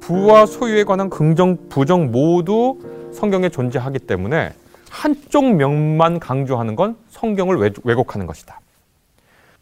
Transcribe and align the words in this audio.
부와 0.00 0.46
소유에 0.46 0.84
관한 0.84 1.10
긍정, 1.10 1.68
부정 1.68 2.10
모두 2.10 2.78
성경에 3.12 3.48
존재하기 3.48 4.00
때문에 4.00 4.52
한쪽 4.90 5.54
면만 5.54 6.18
강조하는 6.18 6.74
건 6.74 6.96
성경을 7.08 7.72
왜곡하는 7.84 8.26
것이다. 8.26 8.60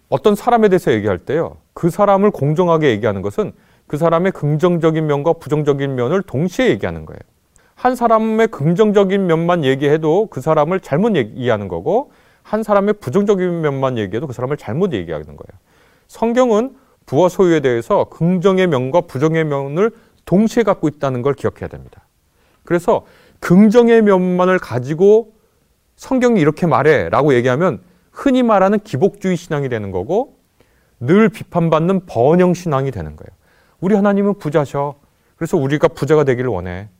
어떤 0.09 0.35
사람에 0.35 0.69
대해서 0.69 0.93
얘기할 0.93 1.19
때요. 1.19 1.57
그 1.75 1.91
사람을 1.91 2.31
공정하게 2.31 2.91
얘기하는 2.91 3.21
것은 3.21 3.53
그 3.87 3.97
사람의 3.97 4.33
긍정적인 4.33 5.07
면과 5.07 5.35
부정적인 5.35 5.95
면을 5.95 6.23
동시에 6.23 6.69
얘기하는 6.71 7.05
거예요. 7.05 7.19
한 7.75 7.95
사람의 7.95 8.49
긍정적인 8.49 9.27
면만 9.27 9.65
얘기해도 9.65 10.27
그 10.31 10.41
사람을 10.41 10.81
잘못 10.81 11.15
이해하는 11.17 11.69
거고 11.69 12.11
한 12.43 12.63
사람의 12.63 12.95
부정적인 12.95 13.61
면만 13.61 13.99
얘기해도 13.99 14.27
그 14.27 14.33
사람을 14.33 14.57
잘못 14.57 14.95
얘기하는 14.95 15.27
거예요. 15.27 15.59
성경은 16.09 16.75
부와 17.07 17.29
소유에 17.29 17.61
대해서 17.61 18.05
긍정의 18.05 18.67
면과 18.67 19.03
부정의 19.03 19.45
면을 19.45 19.91
동시에 20.29 20.63
갖고 20.63 20.89
있다는 20.89 21.23
걸 21.23 21.33
기억해야 21.33 21.69
됩니다. 21.69 22.03
그래서 22.63 23.07
긍정의 23.41 24.03
면만을 24.03 24.59
가지고 24.59 25.33
성경이 25.97 26.39
이렇게 26.39 26.67
말해 26.67 27.09
라고 27.09 27.33
얘기하면 27.33 27.81
흔히 28.13 28.43
말하는 28.43 28.79
기복주의 28.81 29.39
신앙이 29.39 29.71
되는 29.71 29.91
거고 29.91 30.37
늘 31.01 31.31
비판받는 31.31 32.05
번영 32.05 32.53
신앙이 32.53 32.91
되는 32.91 33.17
거예요. 33.17 33.29
우리 33.81 33.95
하나님은 33.95 34.39
부자셔. 34.39 34.97
그래서 35.37 35.57
우리가 35.57 35.89
부자가 35.89 36.25
되기를 36.25 36.51
원해. 36.51 36.91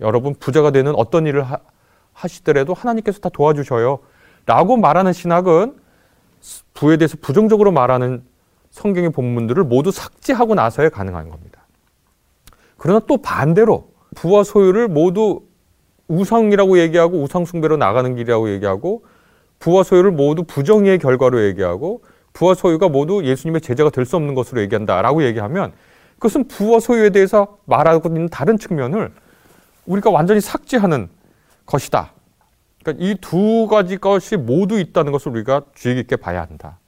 여러분 0.00 0.34
부자가 0.34 0.70
되는 0.70 0.94
어떤 0.96 1.26
일을 1.26 1.42
하, 1.42 1.58
하시더라도 2.14 2.72
하나님께서 2.72 3.20
다 3.20 3.28
도와주셔요. 3.28 3.98
라고 4.46 4.78
말하는 4.78 5.12
신학은 5.12 5.76
부에 6.72 6.96
대해서 6.96 7.18
부정적으로 7.20 7.70
말하는 7.70 8.22
성경의 8.70 9.10
본문들을 9.10 9.62
모두 9.64 9.90
삭제하고 9.90 10.54
나서야 10.54 10.88
가능한 10.88 11.28
겁니다. 11.28 11.57
그러나 12.78 13.00
또 13.06 13.18
반대로 13.18 13.90
부와 14.14 14.44
소유를 14.44 14.88
모두 14.88 15.42
우상이라고 16.08 16.78
얘기하고 16.78 17.20
우상숭배로 17.22 17.76
나가는 17.76 18.14
길이라고 18.14 18.50
얘기하고 18.52 19.04
부와 19.58 19.82
소유를 19.82 20.12
모두 20.12 20.44
부정의 20.44 20.98
결과로 20.98 21.44
얘기하고 21.44 22.02
부와 22.32 22.54
소유가 22.54 22.88
모두 22.88 23.22
예수님의 23.24 23.60
제자가 23.60 23.90
될 23.90 24.06
수 24.06 24.16
없는 24.16 24.34
것으로 24.34 24.60
얘기한다라고 24.62 25.24
얘기하면 25.24 25.72
그것은 26.14 26.48
부와 26.48 26.80
소유에 26.80 27.10
대해서 27.10 27.58
말하고 27.66 28.08
있는 28.08 28.28
다른 28.28 28.56
측면을 28.58 29.12
우리가 29.86 30.10
완전히 30.10 30.40
삭제하는 30.40 31.08
것이다. 31.66 32.12
그러니까 32.82 33.04
이 33.04 33.16
두 33.20 33.66
가지 33.68 33.98
것이 33.98 34.36
모두 34.36 34.78
있다는 34.78 35.12
것을 35.12 35.32
우리가 35.32 35.62
주의 35.74 35.96
깊게 35.96 36.16
봐야 36.16 36.40
한다. 36.42 36.78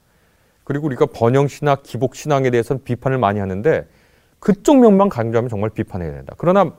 그리고 0.64 0.86
우리가 0.86 1.06
번영신학, 1.06 1.82
기복신앙에 1.82 2.50
대해서는 2.50 2.84
비판을 2.84 3.18
많이 3.18 3.40
하는데 3.40 3.86
그쪽 4.40 4.78
면만 4.78 5.08
강조하면 5.08 5.48
정말 5.48 5.70
비판해야 5.70 6.10
된다. 6.10 6.34
그러나 6.38 6.72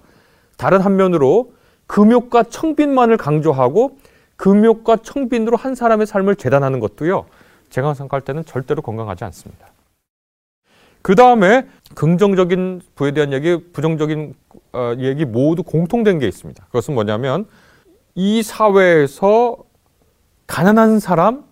다른 0.57 0.81
한면으로 0.81 1.53
금욕과 1.87 2.43
청빈만을 2.43 3.17
강조하고 3.17 3.97
금욕과 4.35 4.97
청빈으로 4.97 5.55
한 5.55 5.75
사람의 5.75 6.07
삶을 6.07 6.35
재단하는 6.35 6.79
것도요. 6.79 7.25
제가 7.69 7.93
생각할 7.93 8.21
때는 8.21 8.43
절대로 8.45 8.81
건강하지 8.81 9.23
않습니다. 9.25 9.67
그 11.01 11.15
다음에 11.15 11.67
긍정적인 11.95 12.81
부에 12.95 13.11
대한 13.11 13.33
얘기, 13.33 13.71
부정적인 13.71 14.33
어, 14.73 14.93
얘기 14.99 15.25
모두 15.25 15.63
공통된 15.63 16.19
게 16.19 16.27
있습니다. 16.27 16.63
그것은 16.65 16.93
뭐냐면 16.93 17.45
이 18.15 18.43
사회에서 18.43 19.57
가난한 20.47 20.99
사람, 20.99 21.43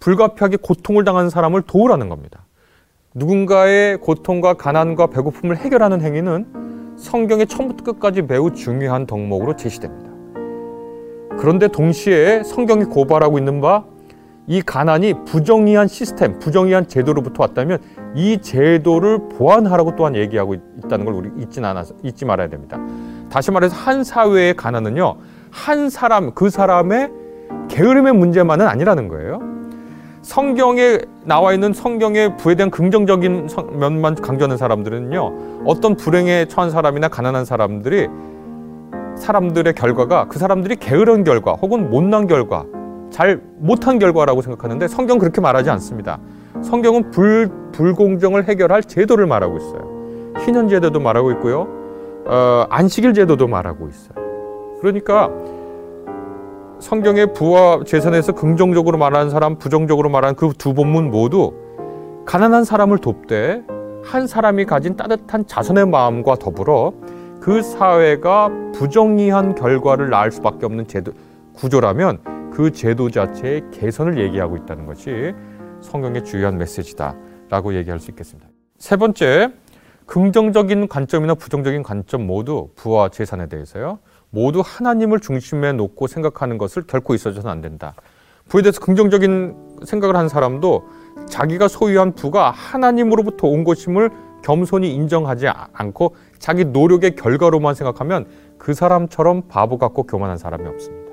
불가피하게 0.00 0.58
고통을 0.58 1.04
당하는 1.04 1.30
사람을 1.30 1.62
도우라는 1.62 2.08
겁니다. 2.08 2.41
누군가의 3.14 3.98
고통과 3.98 4.54
가난과 4.54 5.08
배고픔을 5.08 5.56
해결하는 5.56 6.00
행위는 6.00 6.96
성경의 6.96 7.46
처음부터 7.46 7.92
끝까지 7.92 8.22
매우 8.22 8.52
중요한 8.52 9.06
덕목으로 9.06 9.56
제시됩니다. 9.56 10.10
그런데 11.38 11.68
동시에 11.68 12.42
성경이 12.44 12.84
고발하고 12.84 13.38
있는 13.38 13.60
바 13.60 13.92
이 14.46 14.60
가난이 14.60 15.24
부정의한 15.24 15.86
시스템, 15.86 16.38
부정의한 16.38 16.88
제도로부터 16.88 17.44
왔다면 17.44 17.78
이 18.14 18.38
제도를 18.38 19.28
보완하라고 19.28 19.94
또한 19.94 20.16
얘기하고 20.16 20.54
있다는 20.54 21.04
걸 21.04 21.14
우리 21.14 21.30
잊지 21.40 21.60
않아서 21.60 21.94
잊지 22.02 22.24
말아야 22.24 22.48
됩니다. 22.48 22.78
다시 23.30 23.50
말해서 23.50 23.76
한 23.76 24.02
사회의 24.02 24.54
가난은요 24.54 25.16
한 25.50 25.90
사람 25.90 26.34
그 26.34 26.50
사람의 26.50 27.10
게으름의 27.68 28.14
문제만은 28.14 28.66
아니라는 28.66 29.08
거예요. 29.08 29.40
성경에 30.22 30.98
나와 31.24 31.52
있는 31.52 31.72
성경의 31.72 32.36
부에 32.36 32.54
대한 32.54 32.70
긍정적인 32.70 33.48
면만 33.78 34.14
강조하는 34.14 34.56
사람들은요 34.56 35.64
어떤 35.66 35.96
불행에 35.96 36.46
처한 36.46 36.70
사람이나 36.70 37.08
가난한 37.08 37.44
사람들이 37.44 38.08
사람들의 39.16 39.74
결과가 39.74 40.26
그 40.28 40.38
사람들이 40.38 40.76
게으른 40.76 41.24
결과 41.24 41.52
혹은 41.52 41.90
못난 41.90 42.26
결과, 42.26 42.64
잘 43.10 43.40
못한 43.58 43.98
결과라고 43.98 44.42
생각하는데 44.42 44.88
성경 44.88 45.18
그렇게 45.18 45.40
말하지 45.40 45.70
않습니다. 45.70 46.18
성경은 46.62 47.10
불, 47.10 47.50
불공정을 47.72 48.48
해결할 48.48 48.82
제도를 48.82 49.26
말하고 49.26 49.58
있어요. 49.58 50.32
희년 50.44 50.68
제도도 50.68 50.98
말하고 50.98 51.30
있고요. 51.32 51.68
어, 52.24 52.66
안식일 52.70 53.14
제도도 53.14 53.48
말하고 53.48 53.88
있어요. 53.88 54.14
그러니까 54.80 55.30
성경의 56.82 57.32
부와 57.32 57.84
재산에서 57.86 58.32
긍정적으로 58.32 58.98
말하는 58.98 59.30
사람, 59.30 59.56
부정적으로 59.56 60.10
말하는 60.10 60.34
그 60.34 60.52
두 60.58 60.74
본문 60.74 61.12
모두 61.12 61.54
가난한 62.26 62.64
사람을 62.64 62.98
돕되 62.98 63.62
한 64.02 64.26
사람이 64.26 64.64
가진 64.64 64.96
따뜻한 64.96 65.46
자선의 65.46 65.86
마음과 65.86 66.34
더불어 66.36 66.92
그 67.40 67.62
사회가 67.62 68.50
부정의한 68.74 69.54
결과를 69.54 70.10
낳을 70.10 70.32
수밖에 70.32 70.66
없는 70.66 70.88
제도 70.88 71.12
구조라면 71.54 72.50
그 72.52 72.72
제도 72.72 73.10
자체의 73.10 73.62
개선을 73.70 74.18
얘기하고 74.18 74.56
있다는 74.56 74.84
것이 74.86 75.32
성경의 75.82 76.24
주요한 76.24 76.58
메시지다라고 76.58 77.74
얘기할 77.74 78.00
수 78.00 78.10
있겠습니다. 78.10 78.48
세 78.78 78.96
번째, 78.96 79.52
긍정적인 80.06 80.88
관점이나 80.88 81.34
부정적인 81.36 81.84
관점 81.84 82.26
모두 82.26 82.70
부와 82.74 83.08
재산에 83.08 83.46
대해서요. 83.46 84.00
모두 84.32 84.62
하나님을 84.64 85.20
중심에 85.20 85.72
놓고 85.72 86.06
생각하는 86.06 86.56
것을 86.56 86.84
결코 86.86 87.14
있어서는 87.14 87.50
안 87.50 87.60
된다. 87.60 87.94
부에 88.48 88.62
대해서 88.62 88.80
긍정적인 88.80 89.82
생각을 89.84 90.16
한 90.16 90.28
사람도 90.28 90.88
자기가 91.28 91.68
소유한 91.68 92.14
부가 92.14 92.50
하나님으로부터 92.50 93.46
온 93.46 93.62
것임을 93.62 94.10
겸손히 94.42 94.94
인정하지 94.94 95.48
않고 95.72 96.16
자기 96.38 96.64
노력의 96.64 97.14
결과로만 97.14 97.74
생각하면 97.74 98.26
그 98.58 98.72
사람처럼 98.72 99.42
바보 99.48 99.76
같고 99.76 100.04
교만한 100.04 100.38
사람이 100.38 100.66
없습니다. 100.66 101.12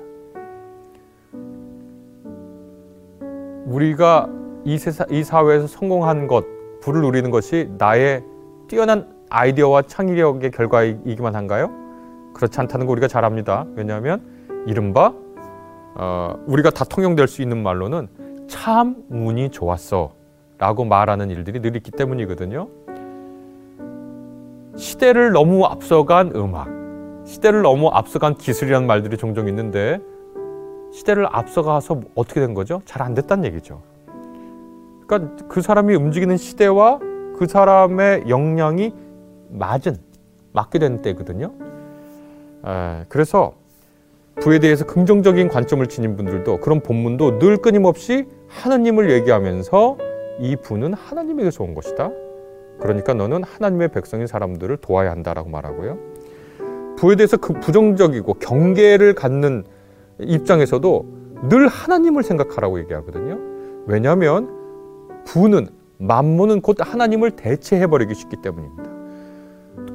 우리가 3.66 4.28
이, 4.64 4.78
세사, 4.78 5.06
이 5.10 5.22
사회에서 5.22 5.66
성공한 5.66 6.26
것, 6.26 6.44
부를 6.80 7.02
누리는 7.02 7.30
것이 7.30 7.70
나의 7.76 8.24
뛰어난 8.66 9.08
아이디어와 9.28 9.82
창의력의 9.82 10.50
결과이기만 10.52 11.36
한가요? 11.36 11.79
그렇지 12.34 12.60
않다는 12.60 12.86
거 12.86 12.92
우리가 12.92 13.08
잘 13.08 13.24
압니다. 13.24 13.66
왜냐하면 13.74 14.22
이른바 14.66 15.12
어, 15.96 16.34
우리가 16.46 16.70
다 16.70 16.84
통용될 16.84 17.28
수 17.28 17.42
있는 17.42 17.62
말로는 17.62 18.08
참 18.48 18.96
운이 19.10 19.50
좋았어 19.50 20.12
라고 20.58 20.84
말하는 20.84 21.30
일들이 21.30 21.60
늘 21.60 21.76
있기 21.76 21.90
때문이거든요. 21.90 22.68
시대를 24.76 25.32
너무 25.32 25.64
앞서간 25.64 26.32
음악, 26.34 26.68
시대를 27.26 27.62
너무 27.62 27.88
앞서간 27.88 28.34
기술이라는 28.36 28.86
말들이 28.86 29.16
종종 29.16 29.48
있는데 29.48 30.00
시대를 30.92 31.26
앞서가서 31.30 32.00
어떻게 32.14 32.40
된 32.40 32.54
거죠? 32.54 32.82
잘 32.84 33.02
안 33.02 33.14
됐다는 33.14 33.44
얘기죠. 33.46 33.82
그러니까 35.06 35.46
그 35.48 35.60
사람이 35.60 35.94
움직이는 35.94 36.36
시대와 36.36 36.98
그 37.38 37.46
사람의 37.46 38.24
역량이 38.28 38.92
맞은, 39.50 39.96
맞게 40.52 40.78
된 40.78 41.02
때거든요. 41.02 41.52
에, 42.66 43.04
그래서 43.08 43.54
부에 44.40 44.58
대해서 44.58 44.86
긍정적인 44.86 45.48
관점을 45.48 45.86
지닌 45.86 46.16
분들도 46.16 46.60
그런 46.60 46.80
본문도 46.80 47.38
늘 47.38 47.58
끊임없이 47.58 48.26
하나님을 48.48 49.10
얘기하면서 49.10 49.98
이 50.40 50.56
부는 50.56 50.94
하나님에게서 50.94 51.62
온 51.62 51.74
것이다. 51.74 52.10
그러니까 52.80 53.12
너는 53.12 53.44
하나님의 53.44 53.88
백성인 53.88 54.26
사람들을 54.26 54.78
도와야 54.78 55.10
한다라고 55.10 55.50
말하고요. 55.50 55.98
부에 56.96 57.16
대해서 57.16 57.36
그 57.36 57.52
부정적이고 57.54 58.34
경계를 58.34 59.14
갖는 59.14 59.64
입장에서도 60.18 61.06
늘 61.48 61.68
하나님을 61.68 62.22
생각하라고 62.22 62.80
얘기하거든요. 62.80 63.38
왜냐하면 63.86 64.50
부는 65.24 65.68
만문은 65.98 66.62
곧 66.62 66.76
하나님을 66.80 67.32
대체해 67.32 67.86
버리기 67.86 68.14
쉽기 68.14 68.36
때문입니다. 68.42 68.89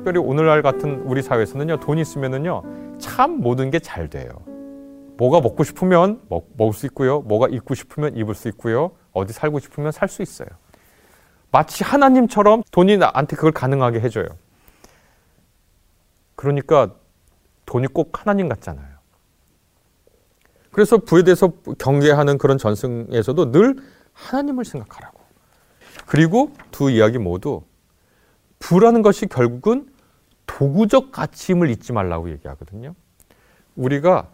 특별히 0.05 0.19
오늘날 0.19 0.61
같은 0.61 1.01
우리 1.01 1.23
사회에서는요, 1.23 1.79
돈 1.79 1.97
있으면은요, 1.97 2.99
참 2.99 3.39
모든 3.39 3.71
게 3.71 3.79
잘 3.79 4.07
돼요. 4.07 4.29
뭐가 5.17 5.41
먹고 5.41 5.63
싶으면 5.63 6.21
먹, 6.29 6.47
먹을 6.55 6.73
수 6.73 6.85
있고요, 6.85 7.21
뭐가 7.21 7.47
입고 7.47 7.73
싶으면 7.73 8.15
입을 8.15 8.35
수 8.35 8.47
있고요, 8.49 8.91
어디 9.13 9.33
살고 9.33 9.57
싶으면 9.57 9.91
살 9.91 10.07
수 10.07 10.21
있어요. 10.21 10.47
마치 11.49 11.83
하나님처럼 11.83 12.61
돈이 12.69 12.97
나한테 12.97 13.35
그걸 13.35 13.51
가능하게 13.51 13.99
해줘요. 14.01 14.27
그러니까 16.35 16.93
돈이 17.65 17.87
꼭 17.87 18.21
하나님 18.21 18.47
같잖아요. 18.47 18.87
그래서 20.71 20.99
부에 20.99 21.23
대해서 21.23 21.51
경계하는 21.79 22.37
그런 22.37 22.59
전승에서도 22.59 23.51
늘 23.51 23.75
하나님을 24.13 24.65
생각하라고. 24.65 25.19
그리고 26.05 26.51
두 26.69 26.91
이야기 26.91 27.17
모두 27.17 27.63
부라는 28.59 29.01
것이 29.01 29.25
결국은 29.25 29.94
도구적 30.45 31.11
가치임을 31.11 31.69
잊지 31.69 31.93
말라고 31.93 32.29
얘기하거든요. 32.29 32.93
우리가 33.75 34.27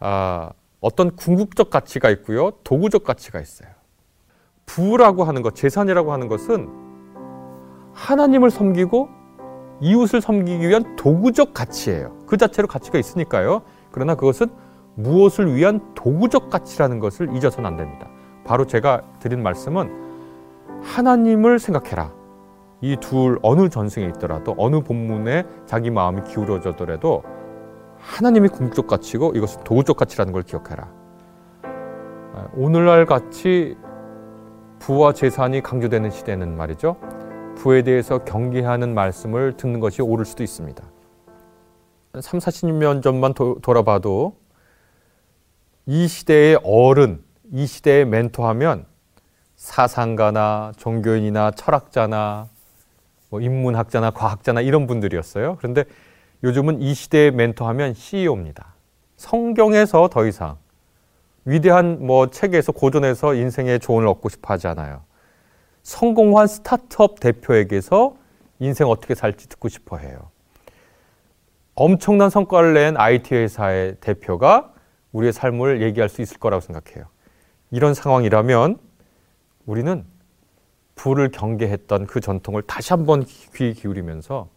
아, 0.00 0.50
어떤 0.80 1.14
궁극적 1.14 1.70
가치가 1.70 2.10
있고요, 2.10 2.50
도구적 2.64 3.04
가치가 3.04 3.40
있어요. 3.40 3.68
부라고 4.66 5.24
하는 5.24 5.42
것, 5.42 5.54
재산이라고 5.54 6.12
하는 6.12 6.28
것은 6.28 6.68
하나님을 7.94 8.50
섬기고 8.50 9.08
이웃을 9.80 10.20
섬기기 10.20 10.66
위한 10.66 10.96
도구적 10.96 11.54
가치예요. 11.54 12.16
그 12.26 12.36
자체로 12.36 12.68
가치가 12.68 12.98
있으니까요. 12.98 13.62
그러나 13.90 14.14
그것은 14.14 14.48
무엇을 14.94 15.54
위한 15.54 15.94
도구적 15.94 16.50
가치라는 16.50 16.98
것을 16.98 17.34
잊어서는 17.36 17.66
안 17.66 17.76
됩니다. 17.76 18.08
바로 18.44 18.66
제가 18.66 19.02
드린 19.20 19.42
말씀은 19.42 20.82
하나님을 20.82 21.58
생각해라. 21.58 22.12
이 22.82 22.96
둘 22.96 23.38
어느 23.42 23.68
전승에 23.68 24.06
있더라도 24.06 24.54
어느 24.58 24.80
본문에 24.80 25.44
자기 25.66 25.90
마음이 25.90 26.22
기울어져더라도 26.24 27.22
하나님이 27.98 28.48
궁극적 28.48 28.88
가치고 28.88 29.32
이것은 29.36 29.62
도구적 29.62 29.96
가치라는 29.96 30.32
걸 30.32 30.42
기억해라. 30.42 30.92
아, 32.34 32.48
오늘날 32.54 33.06
같이 33.06 33.76
부와 34.80 35.12
재산이 35.12 35.62
강조되는 35.62 36.10
시대는 36.10 36.56
말이죠. 36.56 36.96
부에 37.56 37.82
대해서 37.82 38.18
경계하는 38.18 38.94
말씀을 38.94 39.56
듣는 39.56 39.78
것이 39.78 40.02
옳을 40.02 40.24
수도 40.24 40.42
있습니다. 40.42 40.82
3, 42.20 42.40
40년 42.40 43.00
전만 43.00 43.32
도, 43.32 43.58
돌아봐도 43.62 44.34
이 45.86 46.08
시대의 46.08 46.58
어른, 46.64 47.22
이 47.52 47.66
시대의 47.66 48.06
멘토 48.06 48.44
하면 48.48 48.86
사상가나 49.54 50.72
종교인이나 50.76 51.52
철학자나 51.52 52.48
뭐 53.32 53.40
인문학자나 53.40 54.10
과학자나 54.10 54.60
이런 54.60 54.86
분들이었어요. 54.86 55.56
그런데 55.56 55.84
요즘은 56.44 56.82
이 56.82 56.92
시대의 56.92 57.30
멘토하면 57.30 57.94
CEO입니다. 57.94 58.74
성경에서 59.16 60.08
더 60.08 60.26
이상 60.26 60.58
위대한 61.46 62.04
뭐 62.06 62.28
책에서 62.28 62.72
고전에서 62.72 63.34
인생의 63.34 63.80
조언을 63.80 64.06
얻고 64.06 64.28
싶어 64.28 64.52
하지 64.52 64.68
않아요. 64.68 65.04
성공한 65.82 66.46
스타트업 66.46 67.20
대표에게서 67.20 68.16
인생 68.58 68.86
어떻게 68.88 69.14
살지 69.14 69.48
듣고 69.48 69.70
싶어 69.70 69.96
해요. 69.96 70.30
엄청난 71.74 72.28
성과를 72.28 72.74
낸 72.74 72.98
IT 72.98 73.34
회사의 73.34 73.96
대표가 74.00 74.74
우리의 75.12 75.32
삶을 75.32 75.80
얘기할 75.80 76.10
수 76.10 76.20
있을 76.20 76.38
거라고 76.38 76.60
생각해요. 76.60 77.06
이런 77.70 77.94
상황이라면 77.94 78.76
우리는 79.64 80.04
부를 81.02 81.32
경계했던 81.32 82.06
그 82.06 82.20
전통을 82.20 82.62
다시 82.62 82.92
한번 82.92 83.24
귀 83.24 83.74
기울이면서 83.74 84.48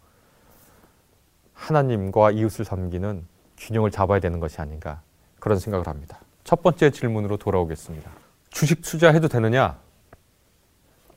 하나님과 1.54 2.30
이웃을 2.30 2.64
섬기는 2.64 3.26
균형을 3.56 3.90
잡아야 3.90 4.20
되는 4.20 4.38
것이 4.38 4.60
아닌가 4.60 5.02
그런 5.40 5.58
생각을 5.58 5.88
합니다. 5.88 6.20
첫 6.44 6.62
번째 6.62 6.90
질문으로 6.90 7.36
돌아오겠습니다. 7.36 8.08
주식 8.50 8.80
투자해도 8.82 9.26
되느냐? 9.26 9.76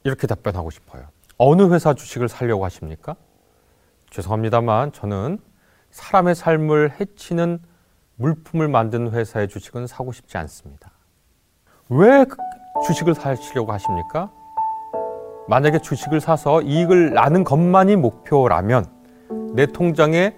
이렇게 0.04 0.26
답변하고 0.26 0.72
싶어요. 0.72 1.06
어느 1.38 1.72
회사 1.76 1.94
주식을 1.94 2.28
살려고 2.28 2.66
하십니까? 2.66 3.16
죄송합니다만 4.10 4.94
저는 4.94 5.38
사람의 5.92 6.34
삶을 6.34 7.00
해치는 7.00 7.60
물품을 8.16 8.68
만든 8.68 9.12
회사의 9.12 9.48
주식은 9.48 9.86
사고 9.86 10.12
싶지 10.12 10.40
않습니다. 10.40 10.90
왜그 11.88 12.36
주식을 12.88 13.14
사시려고 13.14 13.72
하십니까? 13.74 14.32
만약에 15.50 15.80
주식을 15.80 16.22
사서 16.22 16.62
이익을 16.62 17.14
나는 17.14 17.44
것만이 17.44 17.96
목표라면 17.96 18.86
내 19.54 19.66
통장에 19.66 20.36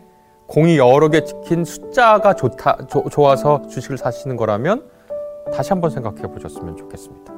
공이 0.48 0.78
여러 0.78 1.10
개 1.10 1.26
찍힌 1.26 1.66
숫자가 1.66 2.34
좋다, 2.34 2.88
조, 2.88 3.04
좋아서 3.10 3.68
주식을 3.68 3.98
사시는 3.98 4.38
거라면 4.38 4.86
다시 5.54 5.74
한번 5.74 5.92
생각해 5.92 6.22
보셨으면 6.22 6.78
좋겠습니다. 6.78 7.34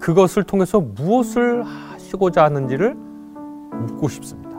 그것을 0.00 0.42
통해서 0.42 0.80
무엇을 0.80 1.62
하시고자 1.62 2.42
하는지를 2.44 2.94
묻고 2.94 4.08
싶습니다. 4.08 4.50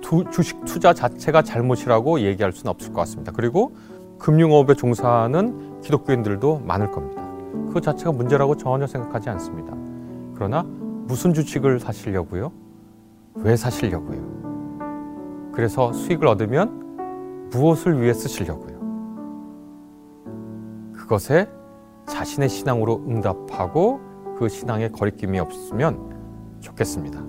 두, 0.00 0.24
주식 0.32 0.64
투자 0.64 0.92
자체가 0.92 1.42
잘못이라고 1.42 2.20
얘기할 2.20 2.52
수는 2.52 2.70
없을 2.70 2.92
것 2.92 3.00
같습니다. 3.02 3.30
그리고 3.30 3.76
금융업에 4.18 4.74
종사하는 4.74 5.80
기독교인들도 5.82 6.62
많을 6.64 6.90
겁니다. 6.90 7.22
그 7.72 7.80
자체가 7.80 8.10
문제라고 8.10 8.56
전혀 8.56 8.88
생각하지 8.88 9.30
않습니다. 9.30 9.72
그러나 10.34 10.66
무슨 11.06 11.34
주식을 11.34 11.80
사시려고요? 11.80 12.52
왜 13.36 13.56
사시려고요? 13.56 15.50
그래서 15.52 15.92
수익을 15.92 16.26
얻으면 16.26 17.48
무엇을 17.50 18.00
위해 18.00 18.12
쓰시려고요? 18.12 18.74
그것에 20.92 21.48
자신의 22.06 22.48
신앙으로 22.48 23.04
응답하고 23.06 24.00
그 24.38 24.48
신앙에 24.48 24.88
거리낌이 24.88 25.38
없으면 25.38 26.58
좋겠습니다. 26.60 27.22